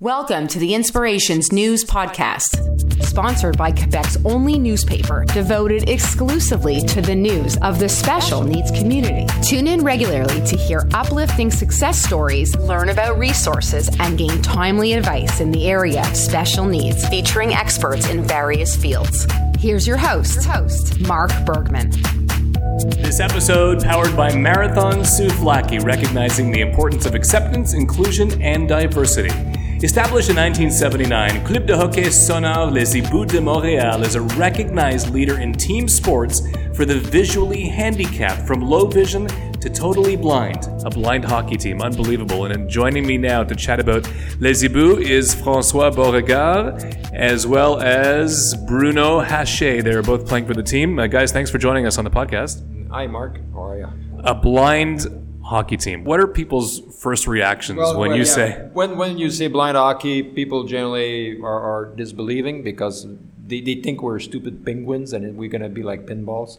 [0.00, 7.16] Welcome to the Inspirations News Podcast, sponsored by Quebec's only newspaper devoted exclusively to the
[7.16, 9.26] news of the special needs community.
[9.42, 15.40] Tune in regularly to hear uplifting success stories, learn about resources, and gain timely advice
[15.40, 19.26] in the area of special needs, featuring experts in various fields.
[19.58, 21.90] Here's your host, your host Mark Bergman.
[22.98, 29.57] This episode powered by Marathon Souvlaki, recognizing the importance of acceptance, inclusion, and diversity.
[29.80, 35.38] Established in 1979, Club de Hockey Sonar Les Hiboux de Montréal is a recognized leader
[35.38, 36.42] in team sports
[36.74, 39.28] for the visually handicapped from low vision
[39.60, 40.66] to totally blind.
[40.84, 42.46] A blind hockey team, unbelievable.
[42.46, 46.82] And joining me now to chat about Les Hiboux is Francois Beauregard,
[47.12, 49.84] as well as Bruno Haché.
[49.84, 50.98] They're both playing for the team.
[50.98, 52.64] Uh, guys, thanks for joining us on the podcast.
[52.90, 53.38] Hi, Mark.
[53.52, 53.88] How are you?
[54.24, 55.06] A blind
[55.48, 56.04] hockey team.
[56.04, 58.36] What are people's first reactions well, when you yeah.
[58.38, 60.22] say when when you say blind hockey?
[60.22, 63.06] People generally are, are disbelieving because
[63.46, 66.58] they, they think we're stupid penguins and we're gonna be like pinballs.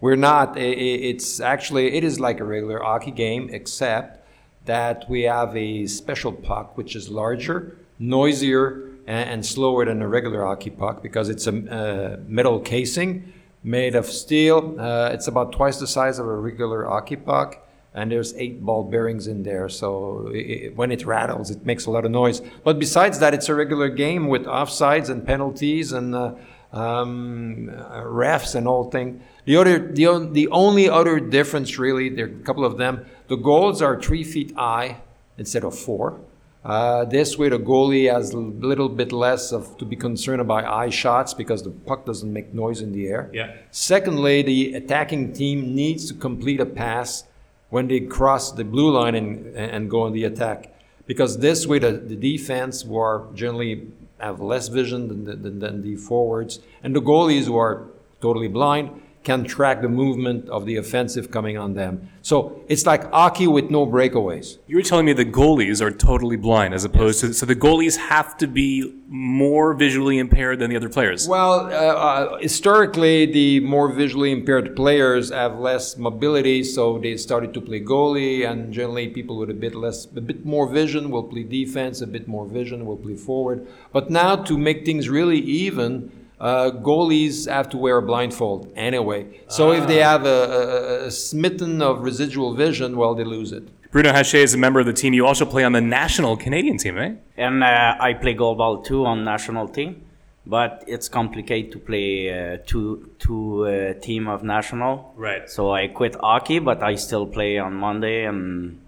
[0.00, 0.56] We're not.
[0.56, 4.26] It's actually it is like a regular hockey game, except
[4.64, 10.08] that we have a special puck which is larger, noisier, and, and slower than a
[10.08, 14.74] regular hockey puck because it's a metal casing made of steel.
[14.80, 17.58] Uh, it's about twice the size of a regular hockey puck
[17.94, 19.68] and there's eight ball bearings in there.
[19.68, 22.40] So it, when it rattles, it makes a lot of noise.
[22.64, 26.34] But besides that, it's a regular game with offsides and penalties and uh,
[26.72, 29.22] um, refs and all thing.
[29.44, 33.04] The other, the, the only other difference really, there are a couple of them.
[33.28, 35.00] The goals are three feet high
[35.36, 36.20] instead of four.
[36.64, 40.64] Uh, this way, the goalie has a little bit less of to be concerned about
[40.64, 43.28] eye shots because the puck doesn't make noise in the air.
[43.32, 43.56] Yeah.
[43.72, 47.24] Secondly, the attacking team needs to complete a pass
[47.72, 50.70] when they cross the blue line and, and go on the attack.
[51.06, 55.82] Because this way, the, the defense, who are generally have less vision than, than, than
[55.82, 57.86] the forwards, and the goalies, who are
[58.20, 62.08] totally blind, can track the movement of the offensive coming on them.
[62.22, 64.58] So it's like hockey with no breakaways.
[64.66, 67.32] You were telling me the goalies are totally blind as opposed yes.
[67.32, 71.28] to so the goalies have to be more visually impaired than the other players.
[71.28, 77.52] Well, uh, uh, historically, the more visually impaired players have less mobility, so they started
[77.54, 81.24] to play goalie, and generally people with a bit less, a bit more vision will
[81.24, 83.66] play defense, a bit more vision will play forward.
[83.92, 89.40] But now to make things really even uh, goalies have to wear a blindfold anyway.
[89.46, 89.78] So ah.
[89.78, 93.64] if they have a, a, a, smitten of residual vision, well, they lose it.
[93.92, 95.14] Bruno Haché is a member of the team.
[95.14, 97.14] You also play on the national Canadian team, eh?
[97.36, 100.02] And uh, I play goalball too on national team,
[100.44, 105.12] but it's complicated to play uh, two two uh, team of national.
[105.16, 105.48] Right.
[105.48, 108.80] So I quit hockey, but I still play on Monday and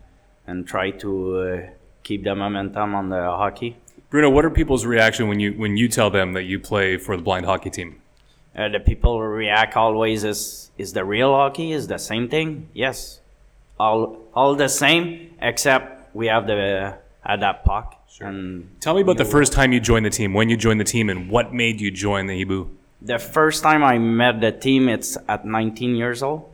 [0.47, 1.71] and try to uh,
[2.03, 3.77] keep the momentum on the hockey.
[4.15, 7.17] Bruno, what are people's reaction when you when you tell them that you play for
[7.17, 8.01] the blind hockey team?
[8.55, 12.69] Uh, the people react always is is the real hockey is the same thing.
[12.73, 13.19] Yes,
[13.77, 16.95] all all the same except we have the
[17.25, 18.07] adapt puck.
[18.09, 18.29] Sure.
[18.29, 20.33] And Tell me about the first time you joined the team.
[20.33, 22.71] When you joined the team, and what made you join the Hiboux?
[23.03, 26.49] The first time I met the team, it's at 19 years old.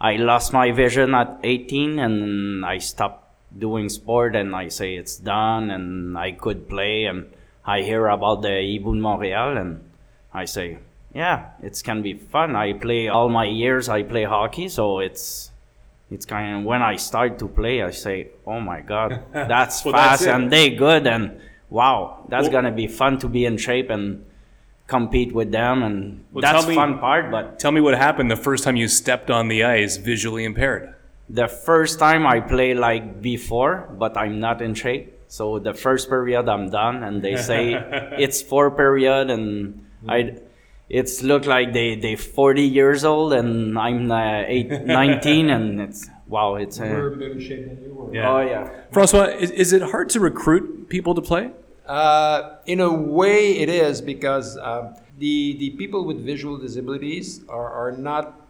[0.00, 5.16] I lost my vision at 18, and I stopped doing sport and I say it's
[5.16, 7.30] done and I could play and
[7.64, 9.84] I hear about the Hiboux Montreal and
[10.32, 10.78] I say,
[11.14, 12.54] yeah, it can be fun.
[12.54, 13.88] I play all my years.
[13.88, 15.50] I play hockey, so it's
[16.10, 19.94] it's kind of when I start to play, I say, oh my god, that's well,
[19.94, 23.56] fast that's and they good and wow, that's well, gonna be fun to be in
[23.56, 24.24] shape and
[24.86, 27.30] compete with them and well, that's me, fun part.
[27.30, 30.94] But tell me what happened the first time you stepped on the ice, visually impaired
[31.30, 35.14] the first time I play like before, but I'm not in shape.
[35.28, 37.74] So the first period I'm done, and they say
[38.18, 40.38] it's four period, and I,
[40.88, 46.08] it's look like they they 40 years old, and I'm uh, eight, 19, and it's
[46.26, 46.80] wow, it's.
[46.80, 48.12] Uh, We're better shape than you were.
[48.14, 48.30] Yeah.
[48.30, 48.70] Oh yeah.
[48.90, 51.52] Francois, is, is it hard to recruit people to play?
[51.86, 57.70] Uh, in a way, it is because uh, the the people with visual disabilities are,
[57.70, 58.40] are not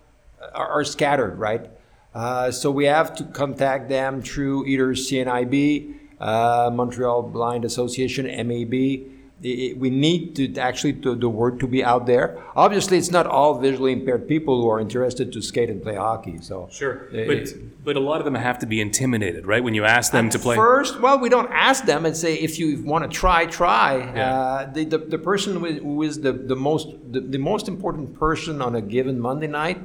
[0.54, 1.68] are, are scattered, right?
[2.14, 9.06] Uh, so we have to contact them through either CNIB, uh, Montreal Blind Association, MAB.
[9.42, 12.42] It, we need to actually to, the word to be out there.
[12.54, 16.38] Obviously, it's not all visually impaired people who are interested to skate and play hockey.
[16.42, 17.48] So sure, but
[17.82, 19.64] but a lot of them have to be intimidated, right?
[19.64, 22.58] When you ask them to play first, well, we don't ask them and say if
[22.58, 23.96] you want to try, try.
[23.96, 24.34] Yeah.
[24.34, 28.60] Uh, the, the, the person who is the the most the, the most important person
[28.60, 29.80] on a given Monday night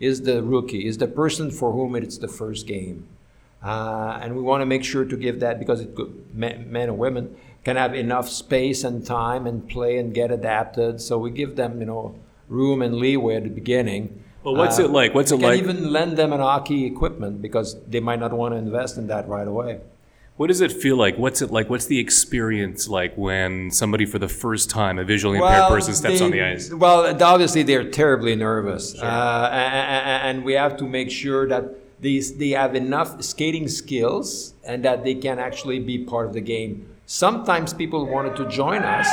[0.00, 3.06] is the rookie, is the person for whom it's the first game.
[3.62, 6.88] Uh, and we want to make sure to give that because it could, men, men
[6.88, 7.34] and women
[7.64, 11.00] can have enough space and time and play and get adapted.
[11.00, 12.14] So we give them, you know,
[12.48, 14.22] room and leeway at the beginning.
[14.44, 15.14] Well, what's it like?
[15.14, 15.58] What's it like?
[15.58, 19.28] even lend them an hockey equipment because they might not want to invest in that
[19.28, 19.80] right away.
[20.36, 21.16] What does it feel like?
[21.16, 21.70] What's it like?
[21.70, 26.18] What's the experience like when somebody for the first time, a visually impaired person, steps
[26.18, 26.72] they- on the ice?
[26.72, 31.48] Well, obviously they're terribly nervous, uh, a- a- a- and we have to make sure
[31.48, 31.64] that
[32.00, 36.42] these they have enough skating skills and that they can actually be part of the
[36.42, 36.84] game.
[37.06, 39.08] Sometimes people wanted to join us,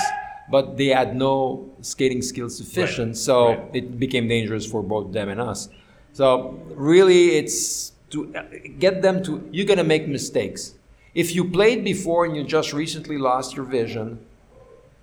[0.51, 3.59] but they had no skating skills sufficient, so right.
[3.73, 5.69] it became dangerous for both them and us.
[6.11, 8.43] So really, it's to uh,
[8.77, 9.41] get them to.
[9.53, 10.73] You're gonna make mistakes.
[11.13, 14.25] If you played before and you just recently lost your vision,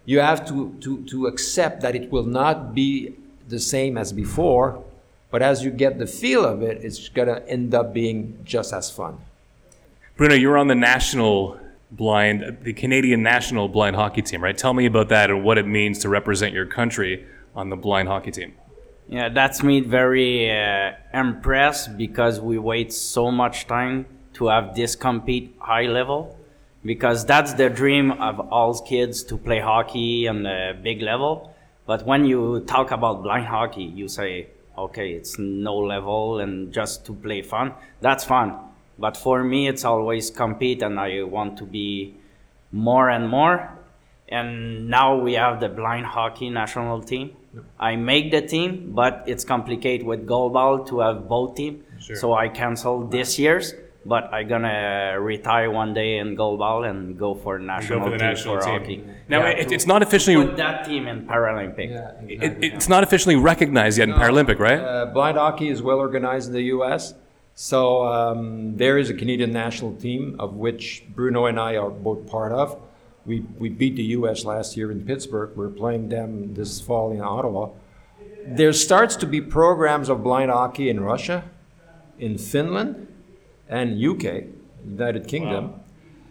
[0.05, 3.15] you have to, to, to accept that it will not be
[3.49, 4.83] the same as before,
[5.31, 8.73] but as you get the feel of it, it's going to end up being just
[8.73, 9.19] as fun.
[10.17, 11.61] Bruno, you're on the national
[11.93, 14.59] blind, the Canadian national blind hockey team, right?
[14.59, 17.25] Tell me about that and what it means to represent your country
[17.55, 18.55] on the blind hockey team.
[19.09, 24.95] Yeah, that's me very uh, impressed because we wait so much time to have this
[24.95, 26.37] compete high level
[26.85, 31.55] because that's the dream of all kids to play hockey on the big level.
[31.87, 34.49] But when you talk about blind hockey, you say,
[34.79, 37.75] okay, it's no level and just to play fun.
[38.01, 38.57] That's fun.
[38.99, 42.15] But for me, it's always compete and I want to be
[42.73, 43.77] more and more.
[44.29, 47.37] And now we have the blind hockey national team.
[47.81, 51.85] I make the team, but it's complicated with goalball to have both team.
[52.15, 53.75] So I cancel this year's,
[54.05, 58.19] but I'm gonna retire one day in goalball and go for national Go for the
[58.19, 58.81] team national for team.
[58.81, 59.05] hockey.
[59.29, 61.91] Now, Yeah, it, it's not officially put that team in Paralympic.
[62.29, 64.79] it, it's not officially recognized yet in Paralympic, right?
[64.81, 67.15] Uh, blind hockey is well organized in the U.S.
[67.55, 72.27] So um, there is a Canadian national team of which Bruno and I are both
[72.27, 72.79] part of.
[73.27, 74.45] We, we beat the U.S.
[74.47, 75.51] last year in Pittsburgh.
[75.55, 77.69] We're playing them this fall in Ottawa.
[78.47, 81.45] There starts to be programs of blind hockey in Russia,
[82.19, 83.07] in Finland,
[83.71, 84.45] and UK,
[84.85, 85.81] United Kingdom.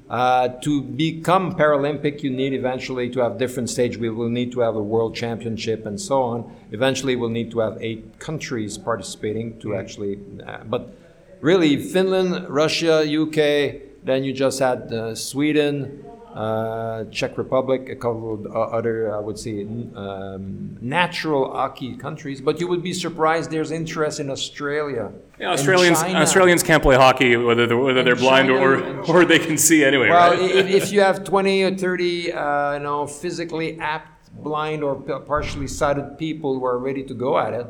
[0.09, 3.97] Uh, to become Paralympic, you need eventually to have different stage.
[3.97, 6.56] We will need to have a world championship and so on.
[6.71, 10.19] Eventually, we'll need to have eight countries participating to actually.
[10.45, 10.95] Uh, but
[11.41, 13.81] really, Finland, Russia, UK.
[14.03, 16.03] Then you just had uh, Sweden,
[16.34, 22.42] uh, Czech Republic, a couple of other, I would say, um, natural hockey countries.
[22.42, 23.52] But you would be surprised.
[23.52, 25.12] There's interest in Australia.
[25.40, 26.00] Yeah, Australians.
[26.00, 29.84] Australians can't play hockey whether they're, whether they're blind or, China- or they can see
[29.84, 30.40] anyway, Well, right?
[30.40, 35.68] if, if you have 20 or 30, uh, you know, physically apt, blind, or partially
[35.68, 37.66] sighted people who are ready to go at it,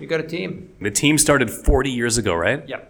[0.00, 0.72] you got a team.
[0.80, 2.62] The team started 40 years ago, right?
[2.68, 2.80] Yeah.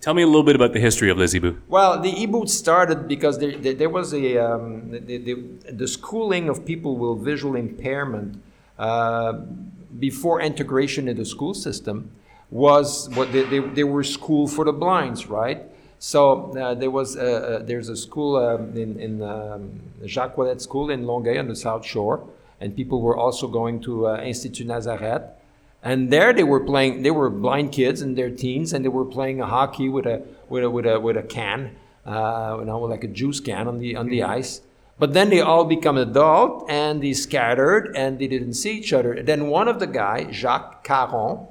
[0.00, 1.60] Tell me a little bit about the history of Les Hiboux.
[1.66, 5.34] Well, the Hiboux started because there, there, there was a um, the, the,
[5.72, 8.40] the schooling of people with visual impairment
[8.78, 9.32] uh,
[9.98, 12.12] before integration in the school system
[12.50, 15.62] was what they, they, they were school for the blinds, right?
[15.98, 20.60] So uh, there was a, uh, there's a school um, in, in um, Jacques Ouellette
[20.60, 22.24] School in Longueuil on the South Shore,
[22.60, 25.22] and people were also going to uh, Institut Nazareth.
[25.82, 27.02] And there they were playing.
[27.02, 30.22] They were blind kids in their teens, and they were playing a hockey with a
[30.48, 33.78] with a with a, with a can, uh, you know, like a juice can on
[33.78, 34.60] the on the ice.
[34.98, 39.22] But then they all become adult, and they scattered, and they didn't see each other.
[39.22, 41.46] Then one of the guys, Jacques Caron,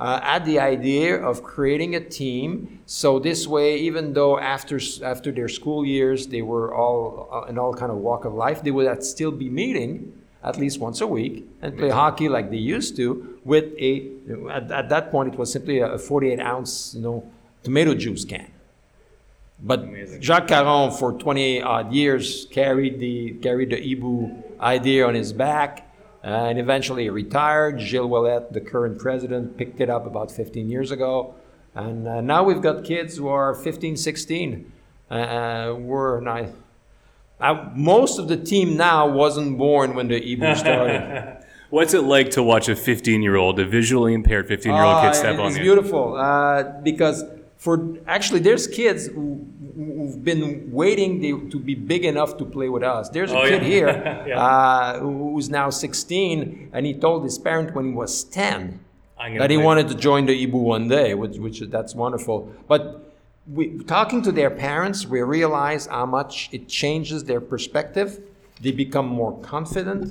[0.00, 2.80] uh, had the idea of creating a team.
[2.86, 7.56] So this way, even though after after their school years they were all uh, in
[7.56, 11.06] all kind of walk of life, they would still be meeting at least once a
[11.06, 14.10] week and play hockey like they used to with a
[14.50, 17.30] at, at that point it was simply a 48 ounce you know
[17.62, 18.50] tomato juice can.
[19.64, 19.86] But
[20.20, 25.88] Jacques Caron for 20 odd years carried the carried the Hiboux idea on his back
[26.22, 27.80] and eventually retired.
[27.80, 31.34] Gilles Ouellet the current president picked it up about 15 years ago.
[31.74, 34.72] And uh, now we've got kids who are 15 16
[35.10, 36.48] uh, we're not
[37.40, 41.44] uh, most of the team now wasn't born when the Hiboux started.
[41.72, 44.96] What's it like to watch a 15 year old, a visually impaired 15 year old
[44.96, 47.24] Uh, kid step on it's beautiful uh, because
[47.56, 47.74] for
[48.06, 49.24] actually there's kids who,
[49.74, 53.08] who've been waiting they, to be big enough to play with us.
[53.08, 53.68] There's a Oh, kid yeah.
[53.76, 54.38] here Yeah.
[54.46, 58.78] uh, who's now 16, and he told his parent when he was 10
[59.38, 62.52] that he wanted to join the Hiboux one day, which, which that's wonderful.
[62.68, 62.82] But
[63.56, 68.20] we, talking to their parents, we realize how much it changes their perspective.
[68.60, 70.04] They become more confident.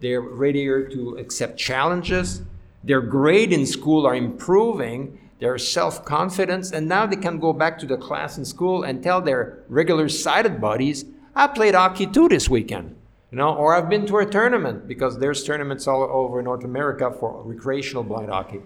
[0.00, 2.42] They're readier to accept challenges.
[2.84, 5.18] Their grade in school are improving.
[5.38, 9.20] Their self-confidence, and now they can go back to the class in school and tell
[9.20, 12.96] their regular sighted buddies, I played hockey too this weekend.
[13.30, 17.10] You know, or I've been to a tournament because there's tournaments all over North America
[17.10, 18.62] for recreational blind hockey.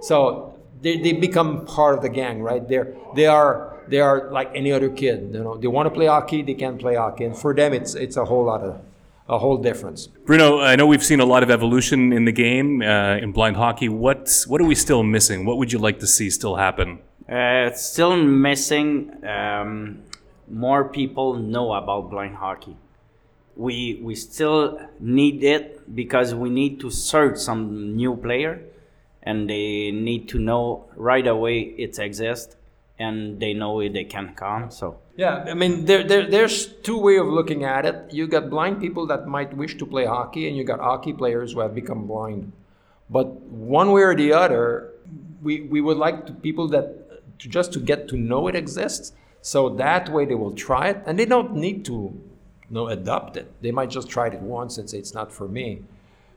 [0.00, 2.66] So they, they become part of the gang, right?
[2.66, 5.30] They're they are they are like any other kid.
[5.34, 7.94] You know, they want to play hockey, they can play hockey, and for them, it's
[7.94, 8.80] it's a whole lot of
[9.28, 10.06] a whole difference.
[10.06, 13.56] Bruno, I know we've seen a lot of evolution in the game uh, in blind
[13.56, 13.88] hockey.
[13.88, 15.46] What what are we still missing?
[15.46, 16.98] What would you like to see still happen?
[17.28, 19.24] Uh, it's still missing.
[19.24, 20.02] Um,
[20.48, 22.76] more people know about blind hockey.
[23.56, 28.60] We we still need it because we need to search some new player,
[29.22, 32.56] and they need to know right away it exists,
[32.98, 34.70] and they know it, they can come.
[34.70, 38.12] So Yeah, I mean, there, there, there's two way of looking at it.
[38.12, 41.52] You got blind people that might wish to play hockey, and you got hockey players
[41.52, 42.52] who have become blind.
[43.10, 44.92] But one way or the other,
[45.42, 49.12] we, we would like to people that to just to get to know it exists.
[49.42, 52.18] So that way they will try it, and they don't need to
[52.70, 53.50] know, adopt it.
[53.60, 55.82] They might just try it once and say it's not for me.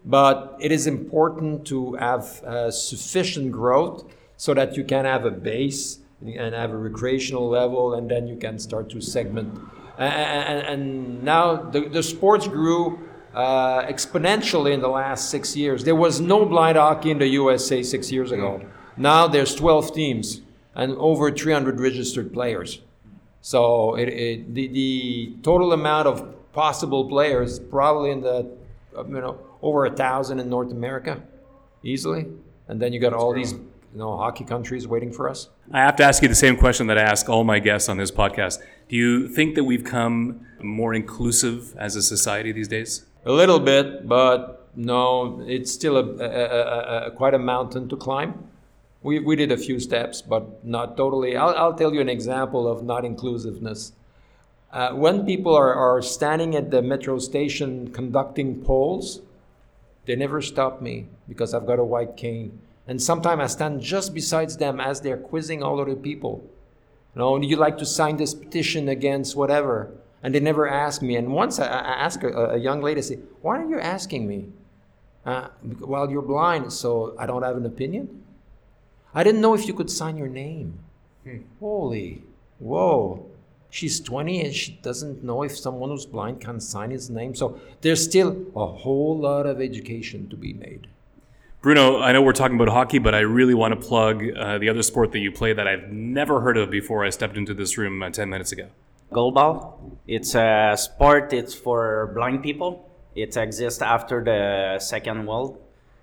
[0.05, 4.05] But it is important to have uh, sufficient growth
[4.37, 8.35] so that you can have a base and have a recreational level, and then you
[8.35, 9.59] can start to segment.
[9.97, 12.99] And, and, now the, the sports grew
[13.33, 15.83] uh, exponentially in the last six years.
[15.83, 18.61] There was no blind hockey in the USA six years ago.
[18.95, 20.41] Now there's 12 teams
[20.75, 22.81] and over 300 registered players.
[23.41, 28.49] So it, it, the, the total amount of possible players probably in the
[28.95, 31.21] you know over a thousand in North America,
[31.83, 32.25] easily.
[32.67, 33.53] And then you got all these
[33.93, 35.49] you know hockey countries waiting for us.
[35.71, 37.97] I have to ask you the same question that I ask all my guests on
[37.97, 38.59] this podcast.
[38.89, 43.05] Do you think that we've come more inclusive as a society these days?
[43.25, 47.97] A little bit, but no, it's still a, a, a, a quite a mountain to
[47.97, 48.47] climb.
[49.01, 51.35] We, we did a few steps, but not totally.
[51.35, 53.93] I'll, I'll tell you an example of not inclusiveness.
[54.71, 59.21] Uh, when people are, are standing at the metro station conducting polls,
[60.05, 62.59] they never stop me because I've got a white cane.
[62.87, 66.49] And sometimes I stand just besides them as they're quizzing all other people.
[67.13, 69.91] You know, you like to sign this petition against whatever?
[70.23, 71.15] And they never ask me.
[71.15, 74.27] And once I, I asked a, a young lady, I say, why are you asking
[74.27, 74.49] me?
[75.25, 75.49] Uh,
[75.81, 78.23] well, you're blind, so I don't have an opinion.
[79.13, 80.79] I didn't know if you could sign your name.
[81.59, 82.23] Holy,
[82.59, 83.25] whoa.
[83.69, 87.35] She's 20 and she doesn't know if someone who's blind can sign his name.
[87.35, 90.87] So there's still a whole lot of education to be made.
[91.61, 94.69] Bruno, I know we're talking about hockey, but I really want to plug uh, the
[94.69, 97.79] other sport that you play that I've never heard of before I stepped into this
[97.79, 98.67] room uh, 10 minutes ago.
[99.11, 99.73] goalball,
[100.07, 101.33] it's a sport.
[101.33, 102.87] It's for blind people.
[103.15, 105.59] It exists after the Second World.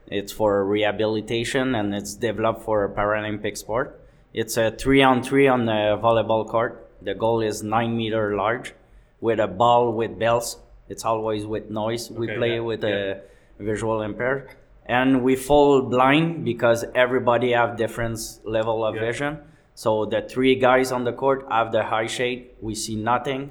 [0.09, 4.01] It's for rehabilitation and it's developed for a Paralympic sport.
[4.33, 6.91] It's a three on three on the volleyball court.
[7.01, 8.75] The goal is nine meter large
[9.21, 10.59] with a ball with bells.
[10.89, 12.11] It's always with noise.
[12.11, 13.21] We play yeah, with yeah.
[13.61, 14.51] a visual impaired.
[14.87, 19.00] And we fall blind because everybody have different level of Yeah.
[19.00, 19.38] vision.
[19.75, 22.50] So the three guys on the court have the high shade.
[22.61, 23.50] We see nothing.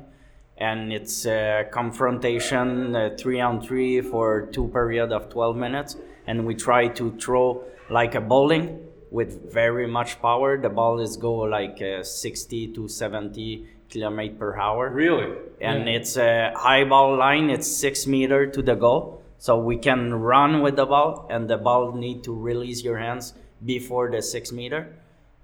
[0.57, 5.97] And it's a confrontation, uh, three on three for two period of 12 minutes.
[6.27, 8.79] And we try to throw like a bowling
[9.11, 10.57] with very much power.
[10.57, 15.27] The ball is go like uh, 60 to 70 kilometer per hour Really?
[15.61, 20.13] and it's a high ball line it's six meter to the goal so we can
[20.13, 23.33] run with the ball and the ball need to release your hands
[23.65, 24.95] before the six meter.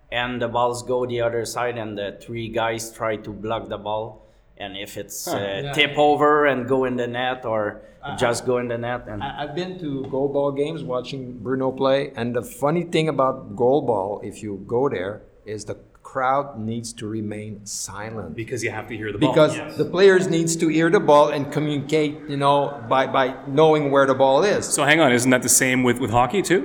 [0.09, 3.77] And the balls go the other side and the three guys try to block the
[3.77, 4.25] ball.
[4.55, 5.73] And if it's uh, yeah.
[5.73, 7.81] tip over and go in the net or
[8.17, 12.13] just go in the net and I- I've been to goalball games watching Bruno play,
[12.15, 15.75] and the funny thing about goalball, if you go there, is the
[16.09, 18.35] crowd needs to remain silent.
[18.35, 19.31] Because you have to hear the ball.
[19.31, 23.91] because the players needs to hear the ball and communicate, you know, by, by knowing
[23.91, 24.65] where the ball is.
[24.65, 26.63] So hang on, isn't that the same with, with hockey too?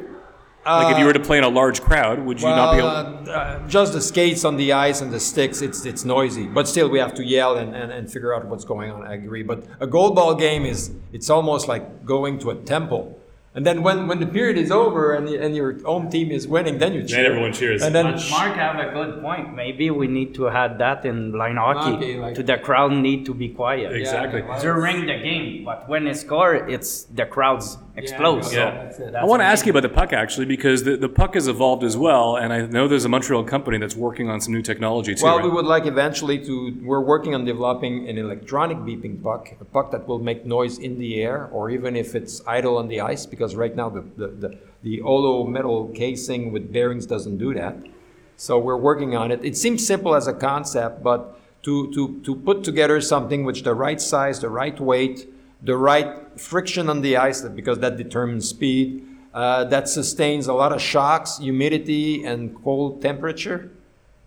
[0.66, 2.88] like if you were to play in a large crowd, would you not be able?
[2.88, 6.46] Uh, uh, just the skates on the ice and the sticks, it's it's noisy.
[6.46, 9.06] But still, we have to yell and, and, and figure out what's going on.
[9.06, 9.42] I agree.
[9.42, 13.20] But a goalball game is it's almost like going to a temple.
[13.56, 16.48] And then when, when the period is over and, the, and your home team is
[16.48, 17.24] winning, then you cheer.
[17.24, 17.82] everyone cheers.
[17.82, 19.54] And then But Mark have a good point.
[19.54, 21.92] Maybe we need to add that in blind hockey.
[21.92, 23.92] Hockey, like- to the crowd need to be quiet.
[23.92, 24.40] Exactly.
[24.40, 28.44] Yeah, during the game, but when it score, it's the crowds explode.
[28.44, 28.70] so Yeah.
[28.84, 29.14] that's it.
[29.14, 31.84] I want to ask you about the puck actually, because the, the puck has evolved
[31.84, 35.14] as well, and I know there's a Montreal company that's working on some new technology
[35.14, 35.24] too.
[35.24, 35.44] Well, right?
[35.44, 36.54] we would like eventually to.
[36.82, 40.98] We're working on developing an electronic beeping puck, a puck that will make noise in
[40.98, 43.26] the air, or even if it's idle on the ice.
[43.26, 47.76] Because right now the the, the, the holo metal casing with bearings doesn't do that.
[48.36, 49.44] So we're working on it.
[49.44, 53.74] It seems simple as a concept, but to, to, to put together something which the
[53.74, 55.28] right size, the right weight,
[55.62, 60.72] the right friction on the ice, because that determines speed, uh, that sustains a lot
[60.72, 63.70] of shocks, humidity, and cold temperature.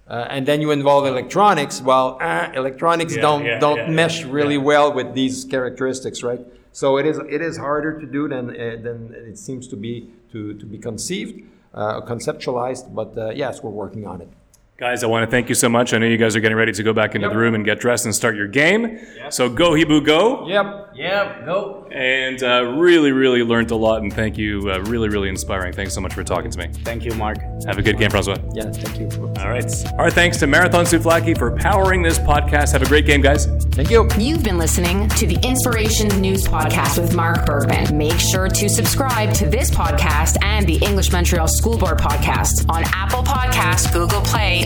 [0.08, 1.82] Uh, and then you involve electronics.
[1.82, 6.40] Well, uh, electronics Yeah, don't yeah, don't yeah, mesh really well with these characteristics, right?
[6.78, 10.12] So it is it is harder to do than uh, than it seems to be
[10.32, 11.42] to to be conceived,
[11.74, 12.94] uh, conceptualized.
[12.94, 14.30] But uh, yes, we're working on it.
[14.78, 15.96] Guys, I want to thank you so much.
[15.96, 17.80] I know you guys are getting ready to go back into the room and get
[17.80, 19.00] dressed and start your game.
[19.32, 20.48] So go, Hiboux, go.
[20.48, 20.90] Yep.
[20.94, 21.88] Yeah, go.
[21.92, 24.04] And uh, really, really learned a lot.
[24.04, 24.72] And thank you.
[24.72, 25.74] Uh, really, really inspiring.
[25.74, 26.68] Thanks so much for talking to me.
[26.84, 27.40] Thank you, Mark.
[27.66, 28.38] Have a good game, Francois.
[28.54, 28.70] Yeah.
[28.72, 29.28] Thank you.
[29.40, 29.94] All right.
[29.98, 32.72] Our thanks to Marathon Souvlaki for powering this podcast.
[32.74, 33.48] Have a great game, guys.
[33.72, 34.08] Thank you.
[34.20, 37.98] You've been listening to the Inspirations News Podcast with Mark Bergman.
[37.98, 42.84] Make sure to subscribe to this podcast and the English Montreal School Board podcast on
[42.94, 44.66] Apple Podcasts, Google Play,